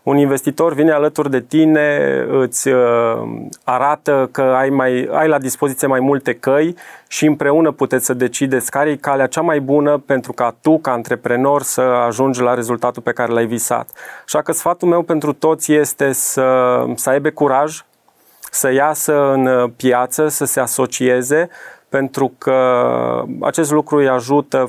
[0.03, 1.97] un investitor vine alături de tine,
[2.29, 3.21] îți uh,
[3.63, 6.75] arată că ai, mai, ai la dispoziție mai multe căi
[7.07, 10.91] și împreună puteți să decideți care e calea cea mai bună pentru ca tu, ca
[10.91, 13.89] antreprenor, să ajungi la rezultatul pe care l-ai visat.
[14.25, 17.81] Așa că sfatul meu pentru toți este să, să aibă curaj,
[18.51, 21.49] să iasă în piață, să se asocieze,
[21.89, 22.55] pentru că
[23.41, 24.67] acest lucru îi ajută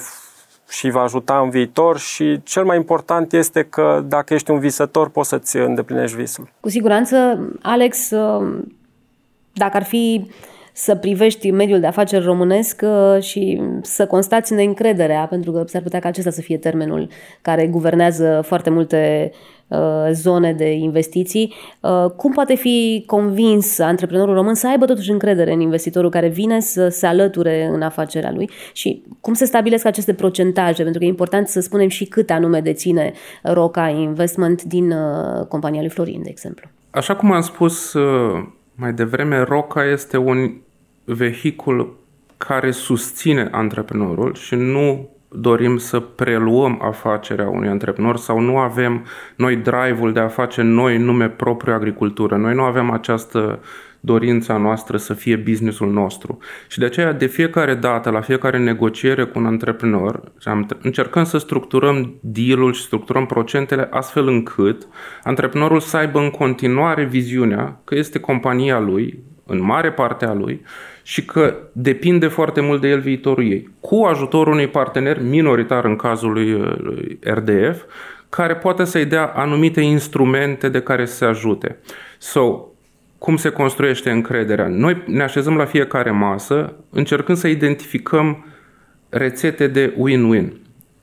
[0.73, 5.09] și va ajuta în viitor și cel mai important este că dacă ești un visător
[5.09, 6.49] poți să-ți îndeplinești visul.
[6.61, 8.11] Cu siguranță, Alex,
[9.53, 10.31] dacă ar fi
[10.73, 16.01] să privești mediul de afaceri românesc uh, și să constați neîncrederea, pentru că s-ar putea
[16.01, 17.09] ca acesta să fie termenul
[17.43, 19.39] care guvernează foarte multe uh,
[20.13, 21.55] zone de investiții.
[21.81, 26.61] Uh, cum poate fi convins antreprenorul român să aibă totuși încredere în investitorul care vine
[26.61, 31.09] să se alăture în afacerea lui și cum se stabilesc aceste procentaje, pentru că e
[31.09, 34.95] important să spunem și cât anume deține Roca Investment din
[35.49, 36.69] compania lui Florin, de exemplu.
[36.91, 37.95] Așa cum am spus
[38.75, 40.53] mai devreme, Roca este un
[41.05, 41.97] vehicul
[42.37, 49.57] care susține antreprenorul și nu dorim să preluăm afacerea unui antreprenor sau nu avem noi
[49.57, 52.37] drive-ul de a face noi nume propriu agricultură.
[52.37, 53.61] Noi nu avem această
[54.05, 56.39] dorința noastră să fie businessul nostru.
[56.69, 60.33] Și de aceea, de fiecare dată, la fiecare negociere cu un antreprenor,
[60.83, 64.87] încercăm să structurăm deal-ul și structurăm procentele astfel încât
[65.23, 70.63] antreprenorul să aibă în continuare viziunea că este compania lui, în mare parte a lui,
[71.03, 73.71] și că depinde foarte mult de el viitorul ei.
[73.81, 77.83] Cu ajutorul unui partener minoritar în cazul lui, lui RDF,
[78.29, 81.77] care poate să-i dea anumite instrumente de care să se ajute.
[82.19, 82.67] So,
[83.19, 84.69] cum se construiește încrederea?
[84.69, 88.47] Noi ne așezăm la fiecare masă încercând să identificăm
[89.09, 90.62] rețete de win-win.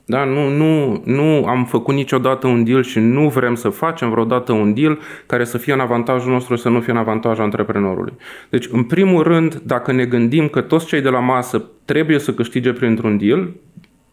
[0.10, 0.24] Da?
[0.24, 4.74] Nu, nu, nu am făcut niciodată un deal și nu vrem să facem vreodată un
[4.74, 8.14] deal care să fie în avantajul nostru, să nu fie în avantajul antreprenorului.
[8.50, 12.34] Deci, în primul rând, dacă ne gândim că toți cei de la masă trebuie să
[12.34, 13.50] câștige printr-un deal,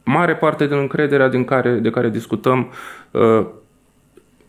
[0.05, 2.73] mare parte din încrederea din care, de care discutăm
[3.11, 3.47] uh,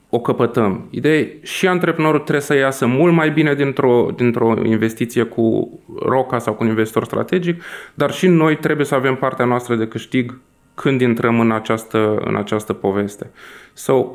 [0.10, 0.88] o căpătăm.
[0.90, 6.38] Ideea e, și antreprenorul trebuie să iasă mult mai bine dintr-o, dintr-o investiție cu ROCA
[6.38, 10.40] sau cu un investitor strategic, dar și noi trebuie să avem partea noastră de câștig
[10.82, 13.32] când intrăm în această, în această poveste.
[13.74, 14.06] So,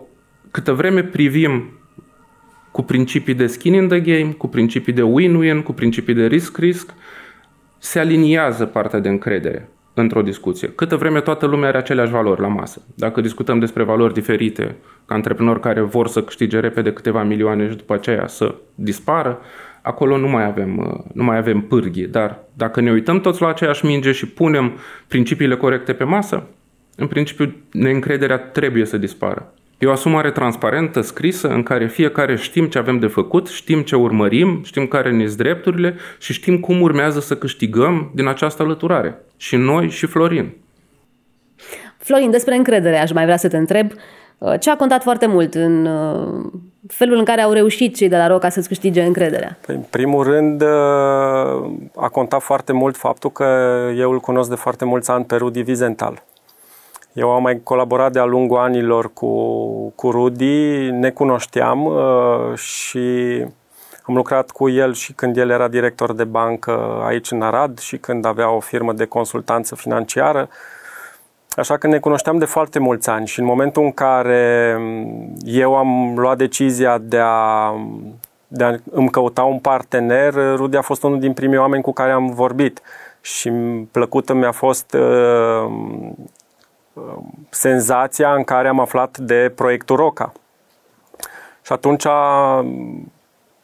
[0.50, 1.70] câtă vreme privim
[2.70, 6.94] cu principii de skin in the game, cu principii de win-win, cu principii de risk-risk,
[7.78, 10.68] se aliniază partea de încredere într-o discuție.
[10.68, 12.82] Câtă vreme toată lumea are aceleași valori la masă.
[12.94, 17.76] Dacă discutăm despre valori diferite, ca antreprenori care vor să câștige repede câteva milioane și
[17.76, 19.38] după aceea să dispară,
[19.82, 22.06] acolo nu mai avem, uh, nu mai avem pârghie.
[22.06, 26.46] Dar dacă ne uităm toți la aceeași minge și punem principiile corecte pe masă,
[26.96, 29.52] în principiu neîncrederea trebuie să dispară.
[29.78, 33.96] E o asumare transparentă, scrisă, în care fiecare știm ce avem de făcut, știm ce
[33.96, 39.18] urmărim, știm care ne sunt drepturile și știm cum urmează să câștigăm din această alăturare.
[39.36, 40.52] Și noi și Florin.
[41.98, 43.90] Florin, despre încredere aș mai vrea să te întreb.
[43.90, 44.00] Uh,
[44.60, 46.52] ce a contat foarte mult în uh,
[46.86, 49.58] felul în care au reușit cei de la Roca să-ți câștige încrederea?
[49.66, 50.68] Păi, în primul rând, uh,
[51.96, 53.44] a contat foarte mult faptul că
[53.96, 56.22] eu îl cunosc de foarte mulți ani pe Rudi Vizental.
[57.12, 59.28] Eu am mai colaborat de-a lungul anilor cu,
[59.96, 62.98] cu Rudi, ne cunoșteam uh, și
[64.02, 67.96] am lucrat cu el și când el era director de bancă aici în Arad și
[67.96, 70.48] când avea o firmă de consultanță financiară.
[71.56, 74.76] Așa că ne cunoșteam de foarte mulți ani și în momentul în care
[75.44, 77.74] eu am luat decizia de a,
[78.48, 82.10] de a îmi căuta un partener, Rudi a fost unul din primii oameni cu care
[82.10, 82.80] am vorbit
[83.20, 83.50] și
[83.90, 85.72] plăcută mi-a fost uh,
[87.50, 90.32] senzația în care am aflat de proiectul ROCA.
[91.62, 92.06] Și atunci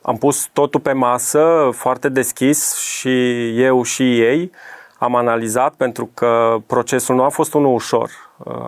[0.03, 4.51] am pus totul pe masă, foarte deschis și eu și ei.
[4.99, 8.11] Am analizat pentru că procesul nu a fost unul ușor.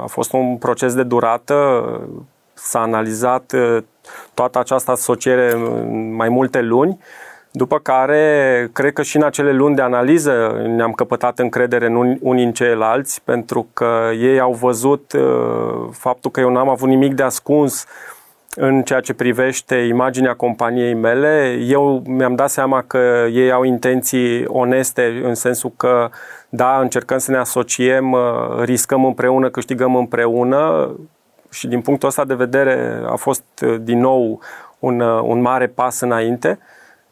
[0.02, 1.84] A fost un proces de durată.
[2.52, 3.54] S-a analizat
[4.34, 6.98] toată această asociere în mai multe luni
[7.52, 12.44] după care, cred că și în acele luni de analiză ne-am căpătat încredere în unii
[12.44, 17.22] în ceilalți, pentru că ei au văzut uh, faptul că eu n-am avut nimic de
[17.22, 17.86] ascuns
[18.56, 21.58] în ceea ce privește imaginea companiei mele.
[21.68, 26.10] Eu mi-am dat seama că ei au intenții oneste în sensul că,
[26.48, 28.20] da, încercăm să ne asociem, uh,
[28.62, 30.90] riscăm împreună, câștigăm împreună
[31.50, 34.40] și din punctul ăsta de vedere a fost uh, din nou
[34.78, 36.58] un, un mare pas înainte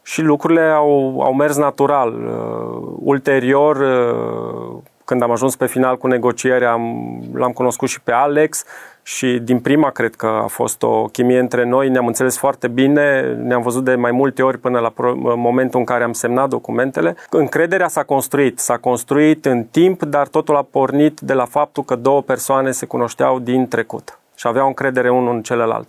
[0.03, 2.13] și lucrurile au, au mers natural.
[2.13, 8.11] Uh, ulterior, uh, când am ajuns pe final cu negocierea, am, l-am cunoscut și pe
[8.11, 8.65] Alex
[9.15, 13.21] și din prima cred că a fost o chimie între noi, ne-am înțeles foarte bine,
[13.43, 17.15] ne-am văzut de mai multe ori până la pro- momentul în care am semnat documentele.
[17.29, 21.95] Încrederea s-a construit, s-a construit în timp, dar totul a pornit de la faptul că
[21.95, 25.87] două persoane se cunoșteau din trecut și aveau încredere unul în celălalt.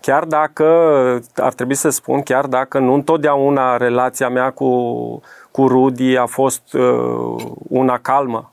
[0.00, 0.64] Chiar dacă,
[1.36, 4.68] ar trebui să spun, chiar dacă nu întotdeauna relația mea cu,
[5.50, 7.36] cu Rudy a fost uh,
[7.68, 8.52] una calmă.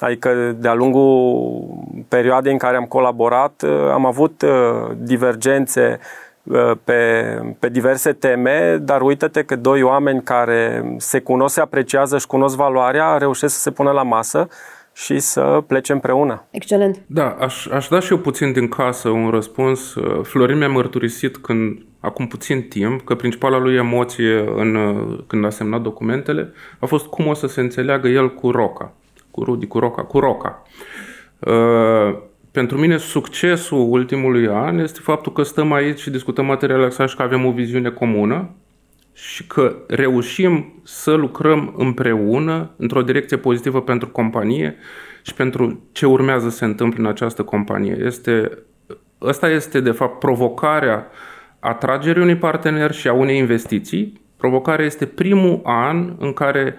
[0.00, 1.60] Adică de-a lungul
[2.08, 5.98] perioadei în care am colaborat uh, am avut uh, divergențe
[6.42, 7.22] uh, pe,
[7.58, 12.56] pe diverse teme, dar uită-te că doi oameni care se cunosc, se apreciază și cunosc
[12.56, 14.48] valoarea, reușesc să se pună la masă
[14.92, 16.46] și să plece împreună.
[16.50, 17.02] Excelent.
[17.06, 19.94] Da, aș, aș da și eu puțin din casă un răspuns.
[20.22, 24.76] Florin mi-a mărturisit când, acum puțin timp, că principala lui emoție în,
[25.26, 28.94] când a semnat documentele a fost cum o să se înțeleagă el cu Roca,
[29.30, 30.62] cu Rudi, cu Roca, cu Roca.
[31.38, 32.18] Uh,
[32.50, 37.22] pentru mine succesul ultimului an este faptul că stăm aici și discutăm materiale și că
[37.22, 38.50] avem o viziune comună
[39.12, 44.76] și că reușim să lucrăm împreună într-o direcție pozitivă pentru companie
[45.22, 47.98] și pentru ce urmează să se întâmple în această companie.
[48.04, 48.58] Este,
[49.22, 51.06] ăsta este, de fapt, provocarea
[51.58, 54.20] atragerii unui partener și a unei investiții.
[54.36, 56.76] Provocarea este primul an în care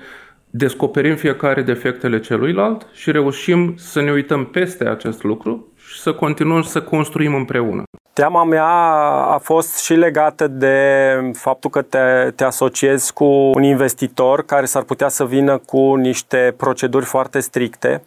[0.51, 6.61] descoperim fiecare defectele celuilalt și reușim să ne uităm peste acest lucru și să continuăm
[6.61, 7.83] să construim împreună.
[8.13, 8.67] Teama mea
[9.33, 10.75] a fost și legată de
[11.33, 16.53] faptul că te, te asociezi cu un investitor care s-ar putea să vină cu niște
[16.57, 18.03] proceduri foarte stricte.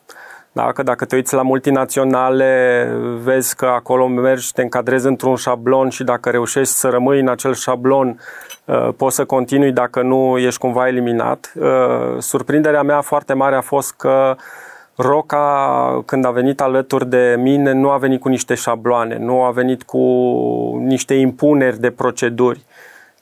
[0.57, 2.89] Dacă, dacă te uiți la multinaționale,
[3.23, 7.55] vezi că acolo mergi, te încadrezi într-un șablon și dacă reușești să rămâi în acel
[7.55, 8.21] șablon,
[8.65, 11.53] uh, poți să continui, dacă nu ești cumva eliminat.
[11.55, 14.37] Uh, surprinderea mea foarte mare a fost că
[14.97, 19.51] Roca, când a venit alături de mine, nu a venit cu niște șabloane, nu a
[19.51, 19.99] venit cu
[20.79, 22.65] niște impuneri de proceduri,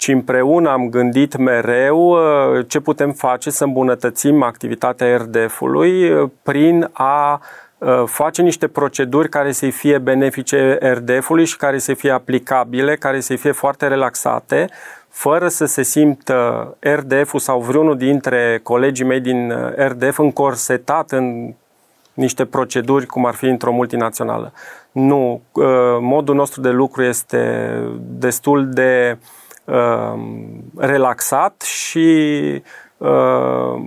[0.02, 6.88] ci împreună am gândit mereu uh, ce putem face să îmbunătățim activitatea RDF-ului uh, prin
[6.92, 7.40] a
[7.78, 13.20] uh, face niște proceduri care să fie benefice RDF-ului și care să fie aplicabile, care
[13.20, 14.68] să fie foarte relaxate,
[15.08, 21.54] fără să se simtă RDF-ul sau vreunul dintre colegii mei din RDF încorsetat în
[22.14, 24.52] niște proceduri cum ar fi într-o multinațională.
[24.92, 25.42] Nu,
[26.00, 27.72] modul nostru de lucru este
[28.18, 29.41] destul de uh, Um,
[30.76, 32.62] relaxat și
[32.96, 33.82] uh,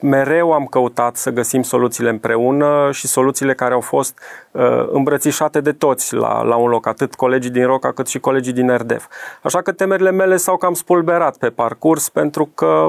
[0.00, 4.18] mereu am căutat să găsim soluțiile împreună și soluțiile care au fost
[4.50, 8.52] uh, îmbrățișate de toți la, la un loc, atât colegii din ROCA cât și colegii
[8.52, 9.06] din RDF.
[9.42, 12.88] Așa că temerile mele s-au cam spulberat pe parcurs pentru că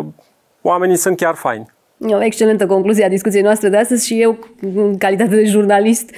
[0.62, 1.72] oamenii sunt chiar faini.
[1.98, 4.38] E o excelentă concluzie a discuției noastre de astăzi și eu,
[4.76, 6.16] în calitate de jurnalist, um,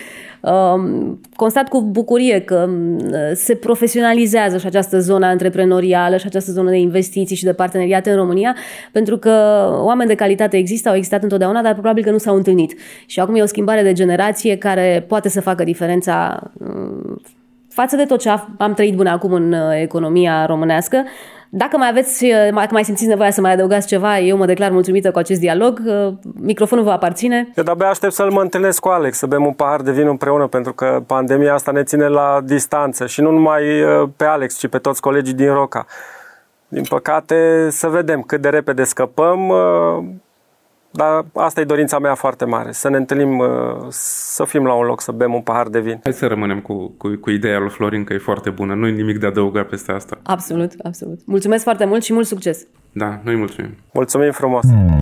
[1.36, 2.98] constat cu bucurie că um,
[3.34, 8.16] se profesionalizează și această zonă antreprenorială și această zonă de investiții și de parteneriate în
[8.16, 8.56] România,
[8.92, 12.80] pentru că oameni de calitate există, au existat întotdeauna, dar probabil că nu s-au întâlnit.
[13.06, 17.22] Și acum e o schimbare de generație care poate să facă diferența um,
[17.70, 21.04] față de tot ce am trăit până acum în uh, economia românească,
[21.56, 25.12] dacă mai aveți, dacă mai simțiți nevoia să mai adăugați ceva, eu mă declar mulțumită
[25.12, 25.82] cu acest dialog.
[26.34, 27.52] Microfonul vă aparține.
[27.56, 30.48] Eu de-abia aștept să-l mă întâlnesc cu Alex, să bem un pahar de vin împreună,
[30.48, 34.68] pentru că pandemia asta ne ține la distanță și nu numai uh, pe Alex, ci
[34.68, 35.86] pe toți colegii din Roca.
[36.68, 39.54] Din păcate, să vedem cât de repede scăpăm.
[40.94, 43.48] Uh, dar asta e dorința mea foarte mare, să ne întâlnim, uh,
[43.90, 46.00] să fim la un loc, să bem un pahar de vin.
[46.04, 48.92] Hai să rămânem cu, cu, cu ideea lui Florin că e foarte bună, nu e
[48.92, 50.18] nimic de adăugat peste asta.
[50.24, 51.20] Absolut, absolut.
[51.26, 52.68] Mulțumesc foarte mult și mult succes!
[52.92, 53.76] Da, noi mulțumim!
[53.94, 54.64] Mulțumim frumos!
[54.66, 54.98] Mm.